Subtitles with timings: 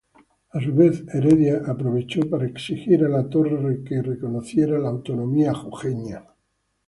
[0.53, 6.23] A su vez, Heredia aprovechó exigió a Latorre reconocer la autonomía jujeña.